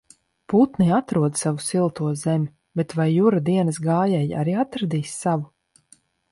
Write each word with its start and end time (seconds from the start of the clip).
Putni 0.51 0.87
atrod 0.99 1.37
savu 1.41 1.61
silto 1.65 2.09
zemi, 2.23 2.49
bet 2.81 2.97
vai 3.01 3.09
Jura 3.11 3.45
dienas 3.53 3.81
gājēji 3.91 4.35
arī 4.41 4.59
atradīs 4.67 5.15
savu? 5.23 5.49